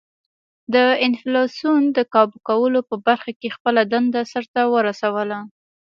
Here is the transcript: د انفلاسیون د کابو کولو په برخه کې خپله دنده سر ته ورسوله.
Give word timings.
د 0.73 0.75
انفلاسیون 1.07 1.81
د 1.97 1.99
کابو 2.13 2.37
کولو 2.47 2.79
په 2.89 2.95
برخه 3.07 3.31
کې 3.39 3.53
خپله 3.55 3.81
دنده 3.93 4.21
سر 4.31 4.45
ته 4.53 4.61
ورسوله. 4.73 5.37